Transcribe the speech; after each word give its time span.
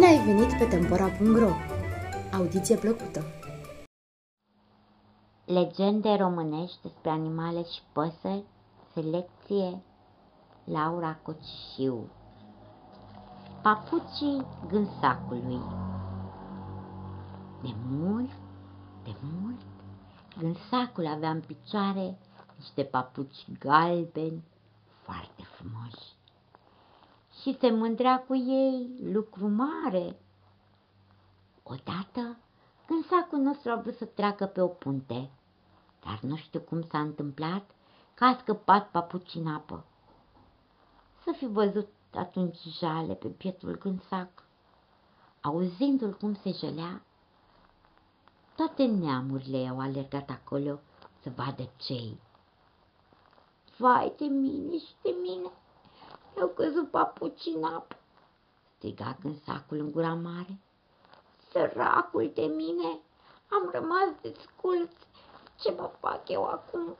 ai 0.00 0.24
venit 0.24 0.58
pe 0.58 0.64
Tempora.ro! 0.64 1.50
Audiție 2.32 2.76
plăcută! 2.76 3.24
Legende 5.44 6.14
românești 6.14 6.82
despre 6.82 7.10
animale 7.10 7.62
și 7.62 7.80
păsări, 7.92 8.44
selecție 8.92 9.82
Laura 10.64 11.18
Cocișiu 11.22 12.10
Papucii 13.62 14.46
gânsacului 14.68 15.60
De 17.62 17.74
mult, 17.88 18.30
de 19.04 19.14
mult, 19.20 19.60
gânsacul 20.38 21.06
avea 21.06 21.30
în 21.30 21.40
picioare 21.40 22.18
niște 22.56 22.82
papuci 22.82 23.46
galbeni 23.58 24.44
foarte 25.02 25.42
frumoși 25.42 26.20
și 27.42 27.56
se 27.60 27.70
mândrea 27.70 28.24
cu 28.26 28.34
ei 28.34 28.90
lucru 29.12 29.48
mare. 29.48 30.16
Odată, 31.62 32.36
când 32.86 33.04
sacul 33.04 33.38
nostru 33.38 33.70
a 33.70 33.76
vrut 33.76 33.96
să 33.96 34.04
treacă 34.04 34.46
pe 34.46 34.60
o 34.60 34.66
punte, 34.66 35.30
dar 36.04 36.18
nu 36.20 36.36
știu 36.36 36.60
cum 36.60 36.82
s-a 36.82 37.00
întâmplat 37.00 37.70
că 38.14 38.24
a 38.24 38.36
scăpat 38.40 38.90
papuci 38.90 39.34
în 39.34 39.46
apă. 39.46 39.84
Să 41.24 41.32
fi 41.36 41.46
văzut 41.46 41.88
atunci 42.14 42.58
jale 42.78 43.14
pe 43.14 43.28
pietul 43.28 43.78
gânsac. 43.78 44.44
Auzindu-l 45.40 46.16
cum 46.16 46.34
se 46.34 46.50
jelea, 46.50 47.02
toate 48.56 48.84
neamurile 48.84 49.68
au 49.68 49.80
alergat 49.80 50.30
acolo 50.30 50.80
să 51.22 51.30
vadă 51.36 51.70
cei. 51.76 52.20
Vai 53.76 54.12
de 54.16 54.24
mine 54.24 54.78
și 54.78 54.94
de 55.02 55.14
mine! 55.22 55.50
Mi-au 56.34 56.48
căzut 56.48 56.90
papuci 56.90 57.46
în 57.54 57.64
apă, 57.64 57.96
striga 58.76 59.18
sacul 59.44 59.78
în 59.78 59.90
gura 59.90 60.14
mare. 60.14 60.58
Săracul 61.50 62.30
de 62.34 62.42
mine, 62.42 63.00
am 63.50 63.70
rămas 63.72 64.08
desculț. 64.20 64.90
Ce 65.60 65.72
mă 65.72 65.90
fac 66.00 66.28
eu 66.28 66.44
acum? 66.44 66.96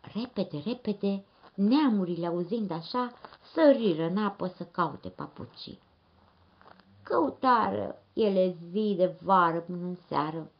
Repede, 0.00 0.62
repede, 0.64 1.24
neamurile 1.54 2.26
auzind 2.26 2.70
așa, 2.70 3.12
săriră 3.52 4.02
în 4.02 4.24
apă 4.24 4.46
să 4.46 4.64
caute 4.64 5.08
papucii. 5.08 5.78
Căutară 7.02 8.02
ele 8.12 8.56
zi 8.70 8.94
de 8.96 9.16
vară 9.22 9.60
până 9.60 9.84
în 9.84 9.96
seară, 10.08 10.50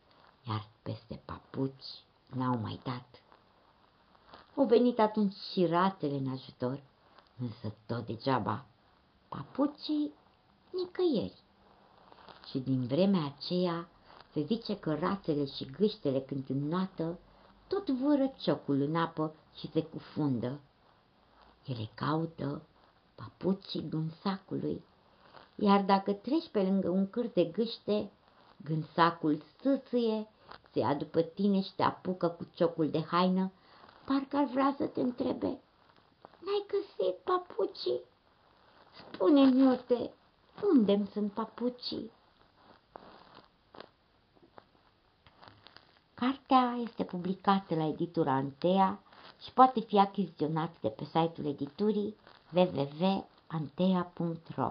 iar 0.48 0.68
peste 0.82 1.20
papuci 1.24 2.02
n-au 2.26 2.58
mai 2.58 2.80
dat. 2.84 3.22
Au 4.56 4.64
venit 4.64 4.98
atunci 4.98 5.34
și 5.34 5.66
ratele 5.66 6.16
în 6.16 6.30
ajutor 6.30 6.80
însă 7.40 7.74
tot 7.86 8.06
degeaba. 8.06 8.64
Papucii 9.28 10.12
nicăieri. 10.70 11.42
Și 12.50 12.58
din 12.58 12.86
vremea 12.86 13.34
aceea 13.36 13.88
se 14.32 14.42
zice 14.42 14.78
că 14.78 14.94
rațele 14.94 15.44
și 15.44 15.64
gâștele 15.64 16.20
când 16.20 16.44
înnoată, 16.48 17.18
tot 17.66 17.88
vără 17.90 18.32
ciocul 18.38 18.80
în 18.80 18.96
apă 18.96 19.34
și 19.54 19.70
se 19.70 19.82
cufundă. 19.82 20.60
Ele 21.64 21.90
caută 21.94 22.62
papucii 23.14 23.88
gânsacului, 23.88 24.84
iar 25.54 25.82
dacă 25.82 26.12
treci 26.12 26.48
pe 26.48 26.62
lângă 26.62 26.88
un 26.88 27.10
cârț 27.10 27.32
de 27.32 27.44
gâște, 27.44 28.10
gânsacul 28.64 29.42
sâsâie, 29.60 30.28
se 30.72 30.78
ia 30.78 30.94
după 30.94 31.22
tine 31.22 31.60
și 31.60 31.74
te 31.74 31.82
apucă 31.82 32.28
cu 32.28 32.46
ciocul 32.54 32.90
de 32.90 33.02
haină, 33.02 33.52
parcă 34.04 34.36
ar 34.36 34.44
vrea 34.44 34.74
să 34.78 34.86
te 34.86 35.00
întrebe, 35.00 35.58
N-ai 36.46 36.64
găsit 36.66 37.16
papucii? 37.24 38.00
Spune-mi, 38.98 39.60
iute, 39.60 40.10
unde 40.72 41.06
sunt 41.12 41.32
papucii? 41.32 42.10
Cartea 46.14 46.78
este 46.82 47.04
publicată 47.04 47.74
la 47.74 47.86
editura 47.86 48.32
Antea 48.32 49.00
și 49.42 49.52
poate 49.52 49.80
fi 49.80 49.98
achiziționată 49.98 50.76
de 50.80 50.88
pe 50.88 51.04
site-ul 51.04 51.46
editurii 51.46 52.16
www.antea.ro 52.52 54.70